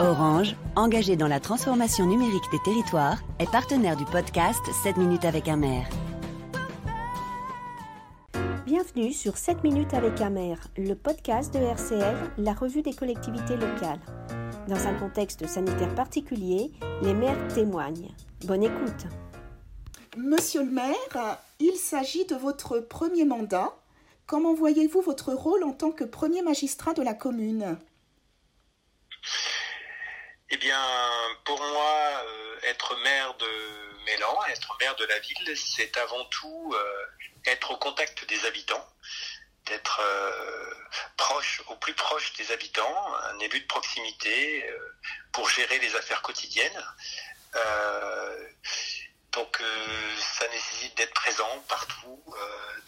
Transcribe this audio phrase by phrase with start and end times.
[0.00, 5.46] Orange, engagé dans la transformation numérique des territoires, est partenaire du podcast 7 minutes avec
[5.46, 5.86] un maire.
[8.64, 13.58] Bienvenue sur 7 minutes avec un maire, le podcast de RCL, la revue des collectivités
[13.58, 14.00] locales.
[14.68, 16.72] Dans un contexte sanitaire particulier,
[17.02, 18.14] les maires témoignent.
[18.46, 19.06] Bonne écoute.
[20.16, 23.76] Monsieur le maire, il s'agit de votre premier mandat.
[24.26, 27.76] Comment voyez-vous votre rôle en tant que premier magistrat de la commune?
[30.52, 30.84] Eh bien,
[31.44, 36.74] pour moi, euh, être maire de Mélan, être maire de la ville, c'est avant tout
[36.74, 37.06] euh,
[37.46, 38.84] être au contact des habitants,
[39.66, 40.74] d'être euh,
[41.16, 44.68] proche, au plus proche des habitants, un élu de proximité
[45.30, 46.84] pour gérer les affaires quotidiennes.
[49.30, 49.62] donc,
[50.18, 52.24] ça nécessite d'être présent partout,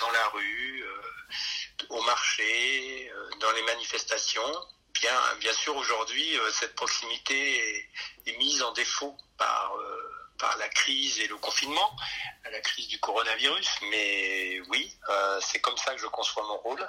[0.00, 0.84] dans la rue,
[1.90, 4.54] au marché, dans les manifestations
[5.00, 7.86] Bien, sûr, aujourd'hui, euh, cette proximité
[8.26, 11.96] est, mise en défaut par, euh, par la crise et le confinement,
[12.50, 13.68] la crise du coronavirus.
[13.90, 16.86] Mais oui, euh, c'est comme ça que je conçois mon rôle.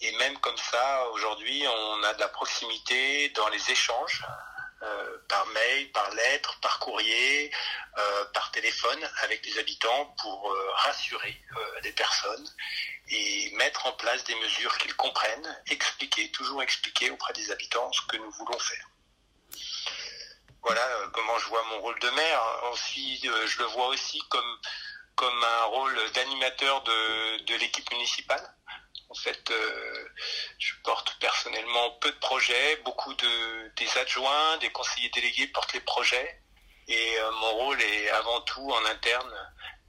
[0.00, 4.24] Et même comme ça, aujourd'hui, on a de la proximité dans les échanges,
[5.28, 7.50] par mail, par lettre, par courrier,
[8.32, 10.54] par téléphone avec les habitants pour
[10.84, 11.40] rassurer
[11.82, 12.48] les personnes
[13.08, 18.00] et mettre en place des mesures qu'ils comprennent, expliquer, toujours expliquer auprès des habitants ce
[18.06, 18.86] que nous voulons faire.
[20.62, 22.42] Voilà euh, comment je vois mon rôle de maire.
[22.72, 28.42] Ensuite, euh, je le vois aussi comme un rôle d'animateur de, l'équipe municipale.
[29.14, 30.08] En fait, euh,
[30.58, 35.80] je porte personnellement peu de projets, beaucoup de des adjoints, des conseillers délégués portent les
[35.80, 36.42] projets,
[36.88, 39.32] et mon rôle est avant tout en interne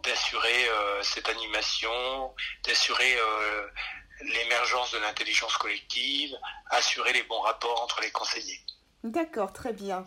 [0.06, 3.68] d'assurer euh, cette animation, d'assurer euh,
[4.22, 6.36] l'émergence de l'intelligence collective,
[6.70, 8.62] assurer les bons rapports entre les conseillers.
[9.04, 10.04] D'accord, très bien.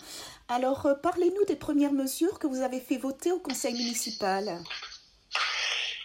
[0.49, 4.61] Alors, euh, parlez-nous des premières mesures que vous avez fait voter au conseil municipal.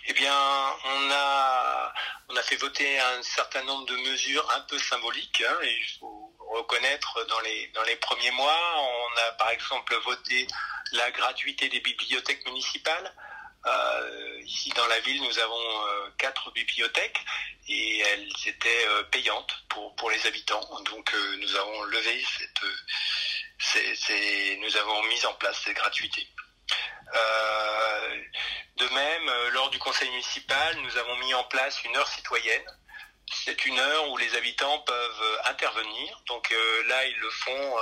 [0.05, 0.35] Eh bien,
[0.85, 1.93] on a,
[2.43, 5.41] fait voter un certain nombre de mesures un peu symboliques.
[5.47, 10.45] Hein, il faut reconnaître dans les, dans les premiers mois, on a par exemple voté
[10.91, 13.13] la gratuité des bibliothèques municipales.
[13.65, 17.19] Euh, ici dans la ville, nous avons euh, quatre bibliothèques
[17.69, 20.81] et elles étaient euh, payantes pour, pour les habitants.
[20.83, 22.61] Donc nous avons levé cette,
[24.59, 26.27] nous avons mis en place cette gratuité.
[28.77, 32.65] De même, lors du conseil municipal, nous avons mis en place une heure citoyenne.
[33.45, 36.21] C'est une heure où les habitants peuvent intervenir.
[36.27, 36.53] Donc
[36.87, 37.75] là, ils le font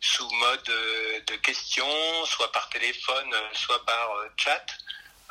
[0.00, 4.64] sous mode de questions, soit par téléphone, soit par chat.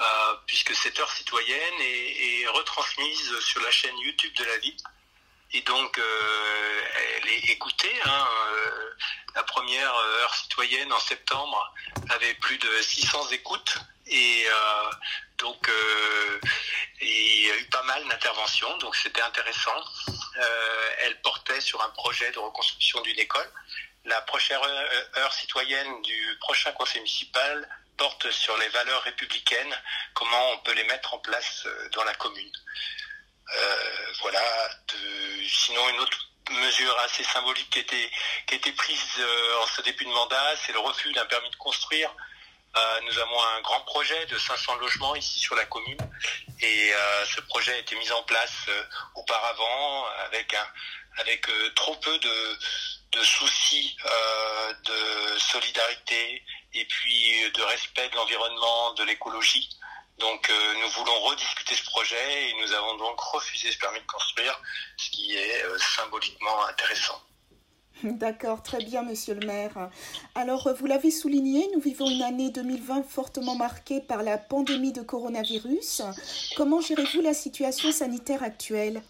[0.02, 4.78] Euh, puisque cette heure citoyenne est, retransmise sur la chaîne YouTube de la ville.
[5.54, 7.94] Et donc, euh, elle est écoutée.
[8.06, 8.90] Hein, euh,
[9.36, 11.74] la première heure citoyenne en septembre
[12.10, 13.78] avait plus de 600 écoutes.
[14.12, 14.46] Et
[15.38, 15.70] donc,
[17.02, 18.78] il y a eu pas mal d'interventions.
[18.78, 19.84] Donc, c'était intéressant.
[21.00, 23.50] elle portait sur un projet de reconstruction d'une école.
[24.06, 24.60] La prochaine
[25.18, 27.68] heure citoyenne du prochain conseil municipal
[28.02, 29.76] porte sur les valeurs républicaines,
[30.16, 32.52] comment on peut les mettre en place euh, dans la commune.
[33.56, 34.42] Euh, voilà.
[35.48, 36.18] sinon, une autre
[36.50, 38.10] mesure assez symbolique qui était,
[38.48, 41.52] qui a été prise euh, en ce début de mandat, c'est le refus d'un permis
[41.52, 42.10] de construire.
[43.04, 45.98] Nous avons un grand projet de 500 logements ici sur la commune
[46.62, 46.92] et
[47.26, 48.68] ce projet a été mis en place
[49.16, 50.56] auparavant avec,
[51.18, 52.58] avec trop peu de,
[53.12, 53.98] de soucis
[54.86, 56.44] de solidarité
[56.74, 59.70] et puis euh, de respect de l'environnement, de l'écologie.
[60.20, 64.06] Donc euh, nous voulons rediscuter ce projet et nous avons donc refusé ce permis de
[64.06, 64.60] construire,
[64.98, 67.22] ce qui est euh, symboliquement intéressant.
[68.20, 69.90] D'accord, très bien, monsieur le maire.
[70.36, 75.02] Alors, vous l'avez souligné, nous vivons une année 2020 fortement marquée par la pandémie de
[75.02, 76.02] coronavirus.
[76.56, 79.02] Comment gérez-vous la situation sanitaire actuelle?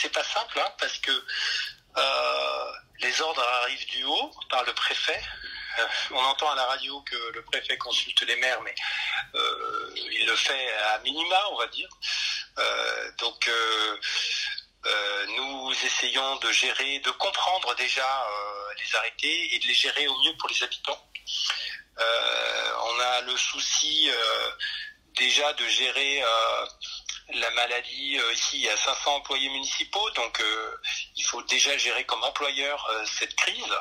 [0.00, 1.12] C'est pas simple, hein, parce que
[3.00, 5.20] les ordres arrivent du haut par le préfet.
[5.78, 8.74] Euh, on entend à la radio que le préfet consulte les maires, mais
[9.34, 11.88] euh, il le fait à minima, on va dire.
[14.86, 18.06] Euh, nous essayons de gérer, de comprendre déjà
[18.78, 21.10] les arrêtés et de les gérer au mieux pour les habitants.
[21.98, 24.10] on a le souci
[25.14, 26.22] déjà de gérer
[27.34, 30.80] la maladie, euh, ici, il y a 500 employés municipaux, donc euh,
[31.16, 33.74] il faut déjà gérer comme employeur euh, cette crise.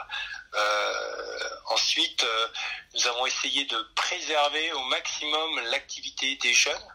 [1.70, 2.26] ensuite,
[2.94, 6.88] nous avons essayé de préserver au maximum l'activité des jeunes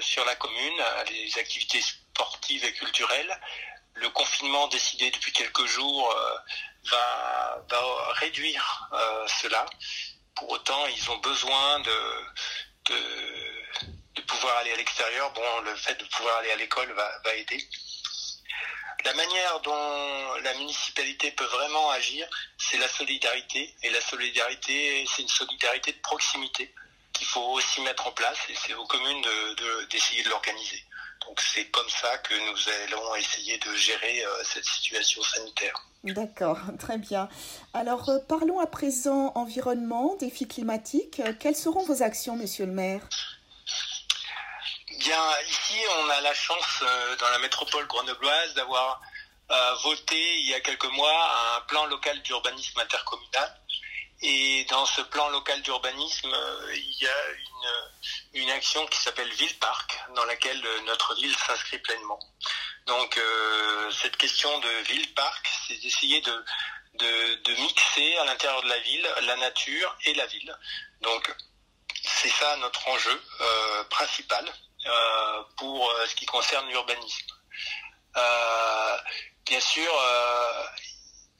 [0.00, 2.01] sur la commune, les activités sportives
[2.50, 3.40] et culturelles.
[3.94, 6.14] le confinement décidé depuis quelques jours
[6.90, 7.64] va,
[8.14, 8.88] réduire
[9.40, 9.64] cela.
[10.34, 11.92] Pour autant, ils ont besoin de,
[14.26, 15.32] pouvoir aller à l'extérieur.
[15.32, 17.66] Bon, le fait de pouvoir aller à l'école va aider.
[19.04, 22.26] La manière dont la municipalité peut vraiment agir,
[22.56, 23.74] c'est la solidarité.
[23.82, 26.72] Et la solidarité, c'est une solidarité de proximité
[27.12, 29.22] qu'il faut aussi mettre en place et c'est aux communes
[29.90, 30.84] d'essayer de, l'organiser.
[31.26, 35.86] Donc c'est comme ça que nous allons essayer de gérer euh, cette situation sanitaire.
[36.04, 37.28] D'accord, très bien.
[37.74, 41.22] Alors euh, parlons à présent environnement, défis climatiques.
[41.38, 43.02] Quelles seront vos actions, monsieur le maire?
[44.98, 49.00] Bien, ici, on a la chance euh, dans la métropole grenobloise d'avoir
[49.50, 53.58] euh, voté il y a quelques mois un plan local d'urbanisme intercommunal.
[54.22, 57.14] Et dans ce plan local d'urbanisme, euh, il y a
[58.34, 62.18] une, action qui s'appelle Ville-Parc, dans laquelle notre ville s'inscrit pleinement.
[62.86, 63.18] Donc
[64.02, 69.96] cette question de ville-parc, c'est d'essayer de, mixer à l'intérieur de la ville la nature
[70.04, 70.54] et la ville.
[71.00, 71.34] Donc
[72.02, 73.22] c'est ça notre enjeu
[73.88, 74.52] principal.
[74.84, 77.26] Euh, pour euh, ce qui concerne l'urbanisme.
[78.16, 78.96] Euh,
[79.46, 79.92] bien sûr,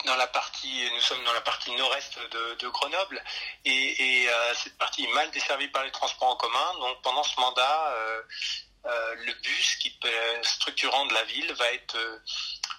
[0.05, 2.19] dans la partie, nous sommes dans la partie nord-est
[2.59, 3.23] de, Grenoble
[3.65, 4.29] et,
[4.63, 6.75] cette partie est mal desservie par les transports en commun.
[6.81, 7.95] Donc pendant ce mandat,
[8.85, 9.99] le bus qui
[10.43, 11.97] structurant de la ville va être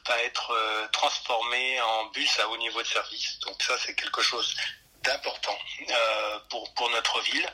[0.07, 3.39] va être transformé en bus à haut niveau de service.
[3.39, 4.55] Donc ça c'est quelque chose
[5.03, 5.57] d'important
[5.89, 7.47] euh, pour, pour notre ville.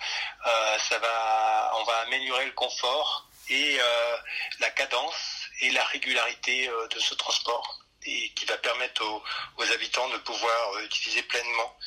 [0.47, 4.17] Euh, ça va, on va améliorer le confort et euh,
[4.59, 10.17] la cadence et la régularité de ce transport et qui va permettre aux, habitants de
[10.17, 11.77] pouvoir utiliser pleinement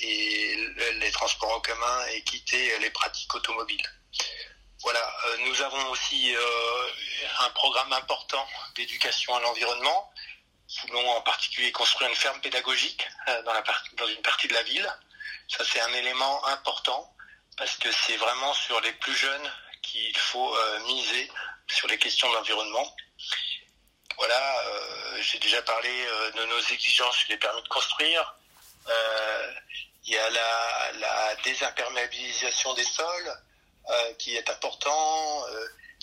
[0.00, 0.56] et
[0.94, 3.92] les transports en commun et quitter les pratiques automobiles.
[4.82, 6.34] Voilà, nous avons aussi
[7.40, 10.12] un programme important d'éducation à l'environnement
[10.82, 13.52] voulons en particulier construire une ferme pédagogique euh, dans,
[13.96, 14.88] dans une partie de la ville.
[15.48, 17.14] Ça, c'est un élément important
[17.56, 21.30] parce que c'est vraiment sur les plus jeunes qu'il faut euh, miser
[21.68, 22.94] sur les questions de l'environnement.
[24.16, 26.06] Voilà, euh, j'ai déjà parlé
[26.36, 28.34] de nos exigences sur les permis de construire.
[30.06, 33.34] Il y a la, désimperméabilisation des sols
[34.18, 35.44] qui est important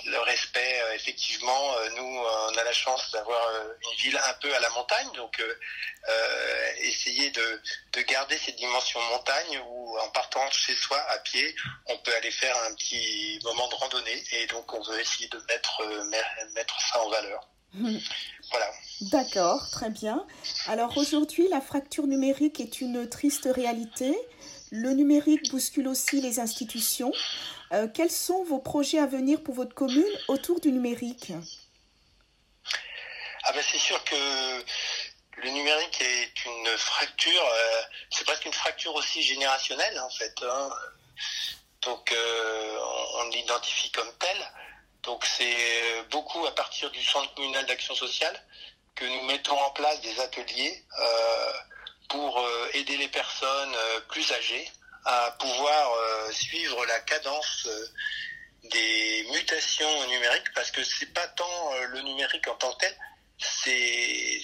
[0.05, 4.33] le respect, euh, effectivement, euh, nous, on a la chance d'avoir euh, une ville un
[4.33, 5.41] peu à la montagne, donc
[6.79, 7.61] essayer de,
[8.01, 12.55] garder cette dimension montagne où, en partant chez soi à pied, on peut aller faire
[12.63, 17.47] un petit moment de randonnée, et donc on veut essayer de mettre ça en valeur.
[17.73, 18.71] Voilà.
[19.01, 20.25] D'accord, très bien.
[20.67, 24.15] Alors aujourd'hui, la fracture numérique est une triste réalité.
[24.71, 27.11] Le numérique bouscule aussi les institutions.
[27.73, 31.31] Euh, quels sont vos projets à venir pour votre commune autour du numérique?
[33.43, 34.63] Ah ben C'est sûr que
[35.37, 37.81] le numérique est une fracture, euh,
[38.11, 40.33] c'est presque une fracture aussi générationnelle en fait.
[40.43, 40.69] Hein.
[41.81, 42.77] Donc euh,
[43.15, 44.37] on, l'identifie comme tel.
[45.03, 48.39] Donc c'est beaucoup à partir du Centre communal d'action sociale
[48.95, 50.83] que nous mettons en place des ateliers
[52.09, 53.75] pour aider les personnes
[54.09, 54.71] plus âgées
[55.05, 57.87] à pouvoir euh, suivre la cadence euh,
[58.69, 62.95] des mutations numériques parce que c'est pas tant euh, le numérique en tant que tel,
[63.39, 64.41] c'est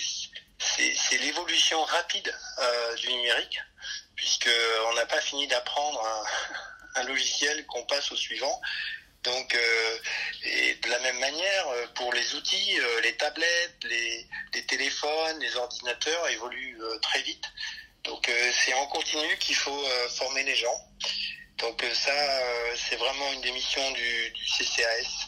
[0.60, 2.36] c'est l'évolution rapide
[2.98, 3.60] du numérique
[4.16, 4.50] puisque
[4.88, 6.04] on n'a pas fini d'apprendre
[6.96, 8.60] un, logiciel qu'on passe au suivant.
[9.24, 9.58] Donc,
[10.44, 16.80] et de la même manière, pour les outils, les tablettes, les, téléphones, les ordinateurs évoluent
[17.02, 17.44] très vite.
[18.08, 20.92] Donc euh, c'est en continu qu'il faut euh, former les gens.
[21.58, 22.14] Donc euh, ça,
[22.76, 25.28] c'est vraiment une des missions du, CCAS.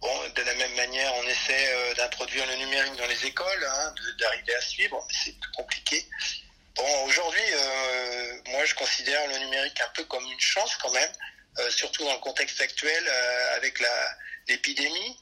[0.00, 4.54] bon, de la même manière, on essaie d'introduire le numérique dans les écoles, hein, d'arriver
[4.54, 6.06] à suivre, mais c'est plus compliqué.
[6.74, 7.42] Bon, aujourd'hui,
[8.48, 11.12] moi, je considère le numérique un peu comme une chance quand même,
[11.70, 13.08] surtout dans le contexte actuel
[13.56, 13.82] avec
[14.48, 15.16] l'épidémie.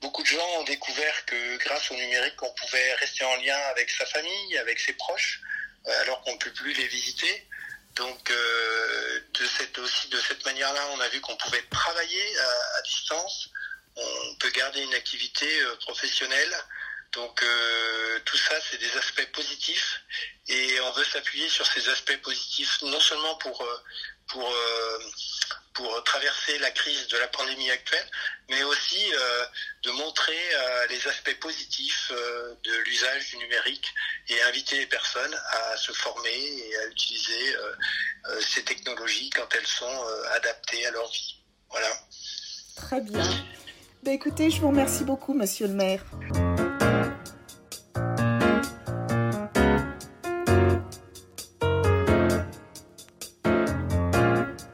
[0.00, 3.90] Beaucoup de gens ont découvert que grâce au numérique, on pouvait rester en lien avec
[3.90, 5.42] sa famille, avec ses proches,
[5.86, 7.46] euh, alors qu'on ne peut plus les visiter.
[7.96, 12.82] Donc, euh, de cette, aussi de cette manière-là, on a vu qu'on pouvait travailler à,
[12.82, 13.50] distance,
[13.96, 16.56] on peut garder une activité euh, professionnelle.
[17.12, 17.44] Donc,
[18.30, 20.00] tout ça, c'est des aspects positifs,
[20.48, 23.66] et on veut s'appuyer sur ces aspects positifs, non seulement pour
[24.28, 24.54] pour
[25.74, 28.04] pour traverser la crise de la pandémie actuelle,
[28.48, 29.44] mais aussi euh,
[29.84, 33.94] de montrer euh, les aspects positifs euh, de l'usage du numérique
[34.28, 37.56] et inviter les personnes à se former et à utiliser
[38.40, 41.36] ces technologies quand elles sont adaptées à leur vie.
[41.70, 41.90] Voilà.
[42.76, 43.22] Très bien.
[44.02, 46.02] Ben écoutez, je vous remercie beaucoup, monsieur le maire.